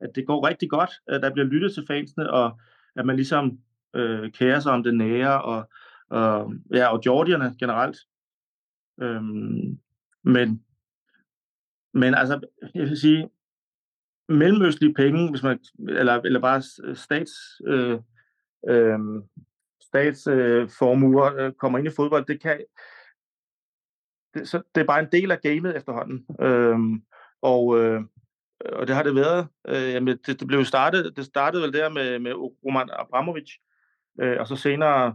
[0.00, 0.90] at det går rigtig godt.
[1.06, 2.58] At der bliver lyttet til fansene, og
[2.96, 3.58] at man ligesom
[3.96, 5.70] øh, kærer sig om det nære, og,
[6.10, 7.98] og, ja, og Georgierne generelt.
[9.00, 9.78] Øhm,
[10.24, 10.64] men,
[11.94, 12.40] men altså,
[12.74, 13.30] jeg vil sige,
[14.28, 16.62] mellemøstlige penge, hvis man, eller, eller bare
[16.94, 17.30] stats,
[17.66, 17.98] øh,
[18.68, 18.98] øh,
[19.80, 22.60] statsformuer øh, kommer ind i fodbold, det kan,
[24.34, 26.26] det, så det er bare en del af gamet efterhånden.
[26.40, 27.02] Øhm,
[27.42, 28.00] og, øh,
[28.72, 29.48] og det har det været.
[29.68, 33.50] Øh, jamen, det, det blev startet, det startede vel der med, med Roman Abramovic,
[34.20, 35.14] øh, og så senere,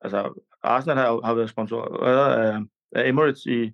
[0.00, 2.60] altså Arsenal har, har været sponsoreret af,
[2.92, 3.72] af Emirates i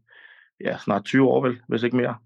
[0.60, 2.16] ja, snart 20 år vel, hvis ikke mere.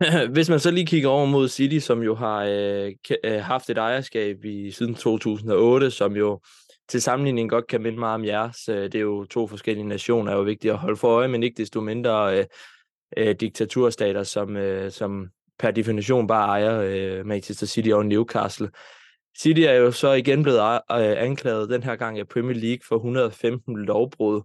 [0.34, 2.92] Hvis man så lige kigger over mod City, som jo har øh,
[3.24, 6.40] øh haft et ejerskab i siden 2008, som jo
[6.88, 8.68] til sammenligning godt kan minde meget om jeres.
[8.68, 11.42] Øh, det er jo to forskellige nationer, er jo vigtigt at holde for øje, men
[11.42, 12.44] ikke desto mindre øh,
[13.16, 18.70] øh, diktaturstater, som, øh, som per definition bare ejer øh, Manchester City og Newcastle.
[19.40, 22.96] City er jo så igen blevet øh, anklaget den her gang af Premier League for
[22.96, 24.42] 115 lovbrud.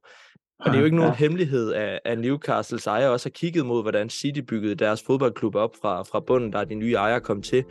[0.60, 1.17] Og det er jo ikke nogen ja.
[1.17, 5.75] hemmelighed, at, at Newcastles ejer også har kigget mod, hvordan City byggede deres fodboldklub op
[5.82, 7.63] fra, fra bunden, der de nye ejere kom til.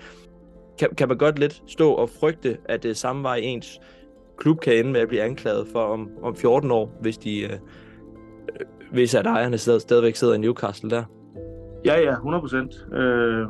[0.79, 3.81] Kan, kan man godt lidt stå og frygte, at det samme vej ens
[4.37, 7.51] klub kan ende med at blive anklaget for om, om 14 år, hvis de øh,
[7.53, 7.59] øh,
[8.93, 11.05] hvis at ejerne stadig, stadigvæk sidder i Newcastle der?
[11.85, 12.87] Ja, ja, 100 procent.
[12.93, 13.49] Øh,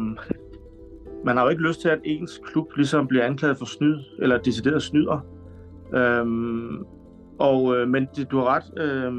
[1.25, 4.39] man har jo ikke lyst til, at ens klub ligesom bliver anklaget for snyd, eller
[4.39, 5.27] decideret snyder.
[5.95, 6.27] Øh,
[7.39, 8.65] og, øh, men det, du har ret.
[8.77, 9.13] Øh,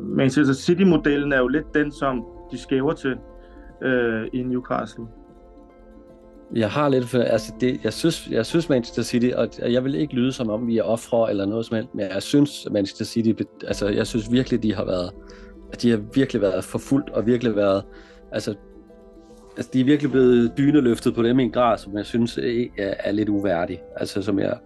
[0.00, 3.16] Manchester City-modellen er jo lidt den, som de skæver til
[3.82, 5.04] øh, i Newcastle.
[6.54, 9.94] Jeg har lidt for, altså det, jeg synes, jeg synes Manchester City, og jeg vil
[9.94, 13.04] ikke lyde som om vi er ofre eller noget som helst, men jeg synes Manchester
[13.04, 15.10] City, altså jeg synes virkelig, de har været,
[15.82, 17.84] de har virkelig været forfulgt og virkelig været,
[18.32, 18.54] altså,
[19.56, 22.66] altså de er virkelig blevet dyneløftet på dem i en grad, som jeg synes er,
[22.78, 23.80] er lidt uværdig.
[23.96, 24.58] Altså som jeg,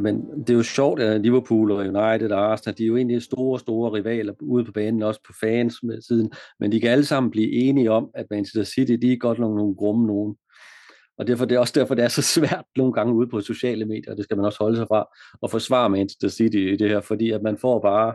[0.00, 3.22] men det er jo sjovt, at Liverpool og United og Arsenal, de er jo egentlig
[3.22, 7.04] store, store rivaler ude på banen, også på fans med siden, men de kan alle
[7.04, 10.36] sammen blive enige om, at Manchester City, de er godt nok nogle grumme nogen.
[11.18, 13.84] Og derfor, det er også derfor, det er så svært nogle gange ude på sociale
[13.84, 15.06] medier, det skal man også holde sig fra,
[15.42, 18.14] at forsvare Manchester City i det her, fordi at man får bare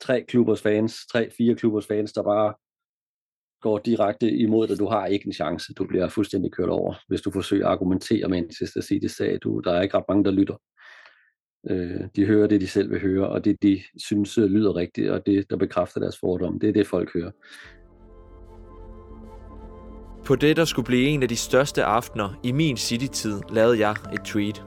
[0.00, 2.54] tre klubbers fans, tre, fire klubbers fans, der bare
[3.60, 4.78] går direkte imod dig.
[4.78, 5.74] Du har ikke en chance.
[5.74, 9.38] Du bliver fuldstændig kørt over, hvis du forsøger at argumentere med Manchester City sag.
[9.42, 10.56] Du, der er ikke ret mange, der lytter.
[11.70, 15.26] Øh, de hører det, de selv vil høre, og det, de synes lyder rigtigt, og
[15.26, 17.30] det, der bekræfter deres fordom, det er det, folk hører.
[20.30, 23.96] På det, der skulle blive en af de største aftener i min City-tid, lavede jeg
[24.14, 24.64] et tweet.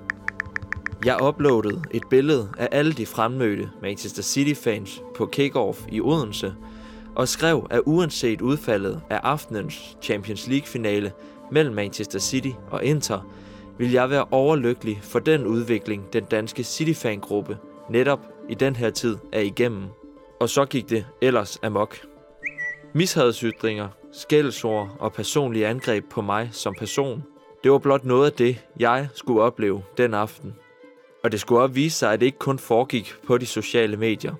[1.05, 6.53] Jeg uploadede et billede af alle de fremmødte Manchester City-fans på kickoff i Odense,
[7.15, 11.11] og skrev, at uanset udfaldet af aftenens Champions League-finale
[11.51, 13.27] mellem Manchester City og Inter,
[13.77, 17.57] vil jeg være overlykkelig for den udvikling, den danske City-fangruppe
[17.89, 19.83] netop i den her tid er igennem.
[20.39, 22.12] Og så gik det ellers amok.
[22.95, 27.23] Mishadsytringer, skældsord og personlige angreb på mig som person.
[27.63, 30.55] Det var blot noget af det, jeg skulle opleve den aften.
[31.23, 34.33] Og det skulle også vise sig, at det ikke kun foregik på de sociale medier.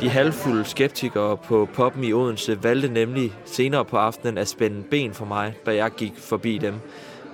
[0.00, 5.14] De halvfulde skeptikere på poppen i Odense valgte nemlig senere på aftenen at spænde ben
[5.14, 6.74] for mig, da jeg gik forbi dem.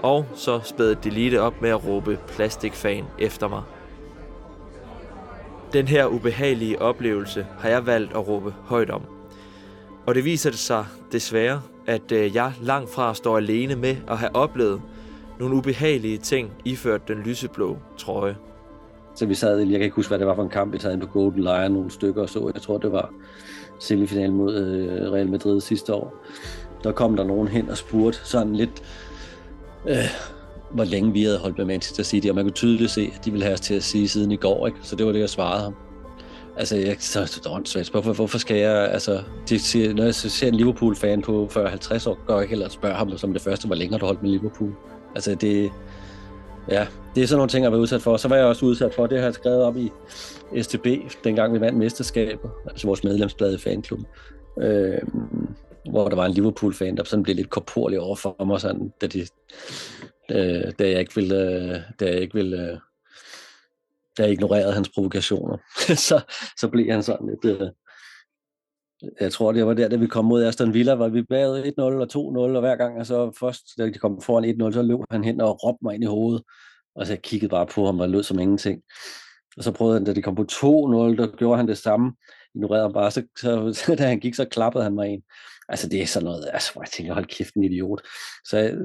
[0.02, 3.62] Og så spædte Delete op med at råbe plastikfan efter mig.
[5.72, 9.19] Den her ubehagelige oplevelse har jeg valgt at råbe højt om.
[10.10, 14.18] Og det viser det sig desværre, at øh, jeg langt fra står alene med at
[14.18, 14.82] have oplevet
[15.40, 18.36] nogle ubehagelige ting iført den lyseblå trøje.
[19.14, 20.92] Så vi sad, jeg kan ikke huske, hvad det var for en kamp, vi sad
[20.92, 22.50] ind på Golden Lion nogle stykker og så.
[22.54, 23.12] Jeg tror, det var
[23.78, 26.14] semifinalen mod øh, Real Madrid sidste år.
[26.84, 28.82] Der kom der nogen hen og spurgte sådan lidt,
[29.88, 29.96] øh,
[30.70, 33.30] hvor længe vi havde holdt med Manchester City, og man kunne tydeligt se, at de
[33.30, 34.78] ville have os til at sige siden i går, ikke?
[34.82, 35.74] så det var det, jeg svarede ham.
[36.60, 37.90] Altså, jeg så åndssvagt.
[37.90, 42.26] Hvorfor, hvorfor skal jeg, altså, de siger, når jeg ser en Liverpool-fan på 40-50 år,
[42.26, 44.72] går jeg heller spørge ham som det første, hvor længe har du holdt med Liverpool?
[45.14, 45.70] Altså, det,
[46.68, 48.16] ja, det er sådan nogle ting, jeg var udsat for.
[48.16, 49.92] Så var jeg også udsat for, det har jeg skrevet op i
[50.62, 50.86] STB,
[51.24, 54.06] dengang vi vandt mesterskabet, altså vores medlemsblad i fanklubben.
[54.60, 54.98] Øh,
[55.90, 59.06] hvor der var en Liverpool-fan, der sådan blev lidt korporlig over for mig, sådan, da,
[59.06, 59.20] de,
[60.30, 62.78] øh, da jeg ikke ville, øh, da jeg ikke ville øh,
[64.18, 65.56] jeg ignorerede hans provokationer,
[66.08, 66.20] så,
[66.60, 67.60] så blev han sådan lidt...
[67.60, 67.68] Øh,
[69.20, 71.80] jeg tror, det var der, da vi kom mod Aston Villa, hvor vi bagde 1-0
[71.80, 74.98] og 2-0, og hver gang, og så først, da de kom foran 1-0, så løb
[75.10, 76.42] han hen og råbte mig ind i hovedet,
[76.94, 78.82] og så jeg kiggede bare på ham og lød som ingenting.
[79.56, 80.56] Og så prøvede han, da de kom på 2-0,
[81.16, 82.12] der gjorde han det samme,
[82.54, 83.22] ignorerede ham bare, så,
[83.86, 85.22] så da han gik, så klappede han mig ind.
[85.68, 88.02] Altså, det er sådan noget, altså, hvor jeg tænker, hold kæft, en idiot.
[88.44, 88.76] Så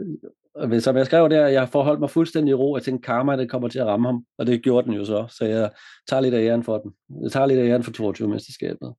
[0.80, 2.76] som jeg skrev der, jeg forholdt mig fuldstændig i ro.
[2.76, 4.26] Jeg tænkte, karma, det kommer til at ramme ham.
[4.38, 5.28] Og det gjorde den jo så.
[5.30, 5.72] Så jeg
[6.08, 6.92] tager lidt af æren for den.
[7.24, 8.94] Jeg tager lidt af æren for 22-mesterskabet.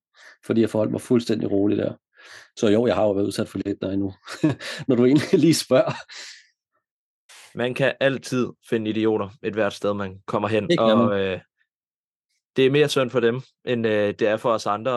[0.46, 1.92] Fordi jeg forholdt mig fuldstændig roligt der.
[2.56, 4.14] Så jo, jeg har jo været udsat for lidt der endnu.
[4.88, 5.92] Når du egentlig lige spørger.
[7.58, 10.78] Man kan altid finde idioter et hvert sted, man kommer hen.
[10.78, 11.40] og øh,
[12.56, 14.92] det er mere synd for dem, end øh, det er for os andre.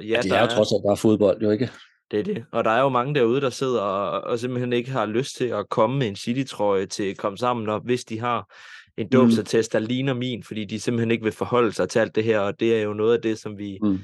[0.00, 1.70] ja det er jo trods alt bare fodbold, jo ikke?
[2.10, 2.44] Det er det.
[2.52, 5.44] Og der er jo mange derude, der sidder og, og simpelthen ikke har lyst til
[5.44, 8.54] at komme med en City-trøje til at komme sammen, og hvis de har
[8.96, 12.24] en dåbsattest, der ligner min, fordi de simpelthen ikke vil forholde sig til alt det
[12.24, 13.98] her, og det er jo noget af det, som vi, mm.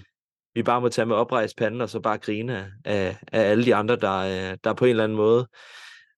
[0.55, 3.75] vi bare må tage med oprejst panden, og så bare grine af, af alle de
[3.75, 5.47] andre, der, der på en eller anden måde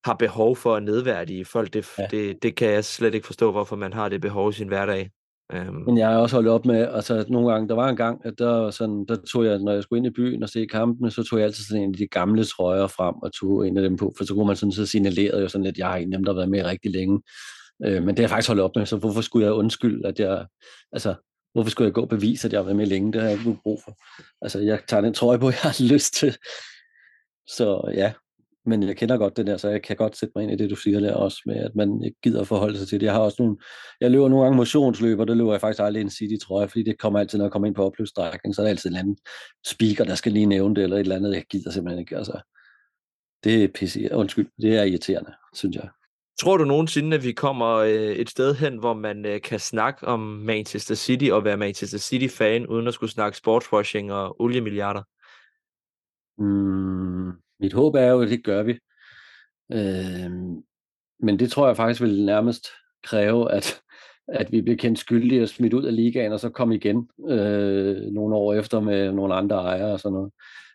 [0.05, 1.73] har behov for at nedværdige folk.
[1.73, 2.07] Det, ja.
[2.11, 5.11] det, det kan jeg slet ikke forstå, hvorfor man har det behov i sin hverdag.
[5.53, 5.75] Um...
[5.87, 8.35] Men jeg har også holdt op med, altså nogle gange, der var en gang, at
[8.39, 11.23] der, sådan, der tog jeg, når jeg skulle ind i byen og se kampene, så
[11.23, 13.97] tog jeg altid sådan en af de gamle trøjer frem og tog en af dem
[13.97, 16.29] på, for så kunne man sådan så signalere jo sådan lidt, jeg har ikke nemt
[16.29, 17.23] at været med rigtig længe.
[17.87, 20.21] Uh, men det har jeg faktisk holdt op med, så hvorfor skulle jeg undskylde, at
[20.21, 20.47] jeg,
[20.93, 21.15] altså,
[21.53, 23.13] hvorfor skulle jeg gå og bevise, at jeg har været med længe?
[23.13, 23.97] Det har jeg ikke brug for.
[24.43, 26.37] Altså, jeg tager den trøje på, jeg har lyst til.
[27.47, 28.13] Så ja,
[28.67, 30.71] men jeg kender godt det der, så jeg kan godt sætte mig ind i det,
[30.71, 33.07] du siger der også, med at man ikke gider forholde sig til det.
[33.07, 33.57] Jeg har også nogle,
[34.01, 36.71] jeg løber nogle gange motionsløb, og det løber jeg faktisk aldrig en City, tror jeg,
[36.71, 38.97] fordi det kommer altid, når jeg kommer ind på opløbsstrækning, så er der altid en
[38.97, 39.17] anden
[39.67, 42.17] speaker, der skal lige nævne det, eller et eller andet, jeg gider simpelthen ikke.
[42.17, 42.41] Altså,
[43.45, 45.89] det er pisse, undskyld, det er irriterende, synes jeg.
[46.41, 50.07] Tror du nogensinde, at vi kommer øh, et sted hen, hvor man øh, kan snakke
[50.07, 55.03] om Manchester City og være Manchester City-fan, uden at skulle snakke sportswashing og oliemilliarder?
[56.39, 57.31] Mm,
[57.63, 58.79] mit håb er jo, at det gør vi.
[59.73, 60.31] Øh,
[61.21, 62.67] men det tror jeg faktisk vil nærmest
[63.05, 63.81] kræve, at,
[64.29, 67.97] at vi bliver kendt skyldige og smidt ud af ligaen, og så komme igen øh,
[68.13, 70.33] nogle år efter med nogle andre ejere og sådan noget.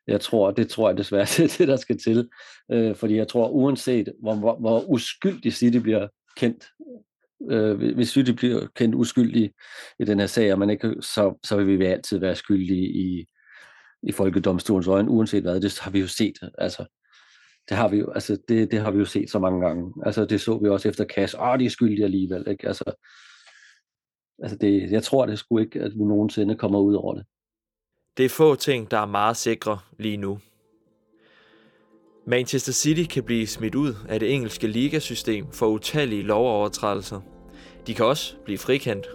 [0.08, 2.30] Jeg tror, det tror jeg desværre, det er det, der skal til.
[2.72, 6.66] Øh, fordi jeg tror, uanset hvor, hvor, hvor uskyldig City bliver kendt,
[7.52, 9.52] øh, hvis City bliver kendt uskyldig
[10.00, 13.26] i den her sag, og man ikke, så, så vil vi altid være skyldige i,
[14.08, 16.40] i folkedomstolens øjne, uanset hvad, det har vi jo set.
[16.58, 16.86] Altså,
[17.70, 19.94] det har vi jo, altså, det, det har vi jo set så mange gange.
[20.06, 21.36] Altså, det så vi også efter Cash.
[21.42, 22.68] Åh, de er skyldige alligevel, ikke?
[22.68, 22.84] Altså,
[24.44, 27.26] altså det, jeg tror det skulle ikke, at vi nogensinde kommer ud over det.
[28.18, 30.40] Det er få ting, der er meget sikre lige nu.
[32.28, 37.22] Manchester City kan blive smidt ud af det engelske ligasystem for utallige lovovertrædelser.
[37.88, 39.08] De kan også blive frikendt.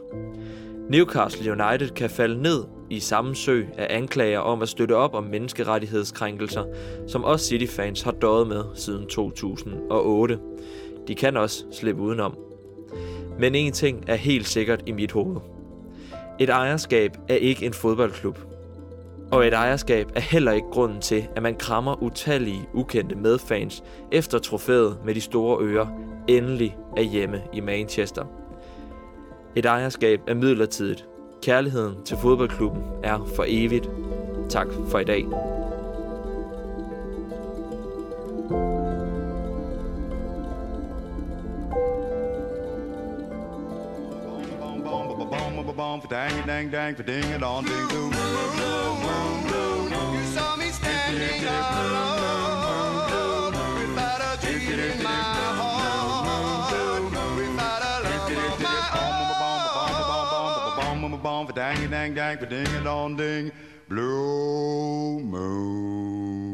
[0.88, 5.24] Newcastle United kan falde ned i samme sø af anklager om at støtte op om
[5.24, 6.64] menneskerettighedskrænkelser,
[7.08, 10.38] som også City-fans har døjet med siden 2008.
[11.08, 12.36] De kan også slippe udenom.
[13.38, 15.36] Men en ting er helt sikkert i mit hoved.
[16.40, 18.38] Et ejerskab er ikke en fodboldklub.
[19.32, 24.38] Og et ejerskab er heller ikke grunden til, at man krammer utallige ukendte medfans efter
[24.38, 25.86] trofæet med de store ører
[26.28, 28.41] endelig er hjemme i Manchester.
[29.56, 31.06] Et ejerskab er midlertidigt.
[31.42, 33.90] Kærligheden til fodboldklubben er for evigt.
[34.50, 35.26] Tak for i dag.
[46.12, 48.10] dang dang dang for ding it on ding doo.
[50.14, 52.12] You saw me standing alone
[53.78, 55.41] without a dream in my
[61.32, 61.46] own.
[61.46, 63.50] for dang dang dang for ding it on ding
[63.88, 66.51] blue moon.